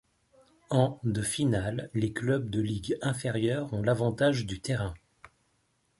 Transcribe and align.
En 0.71 0.99
de 1.03 1.21
finale, 1.21 1.91
les 1.93 2.11
clubs 2.11 2.49
de 2.49 2.59
ligue 2.59 2.97
inférieure 3.03 3.71
ont 3.71 3.83
l'avantage 3.83 4.47
du 4.47 4.59
terrain. 4.59 4.95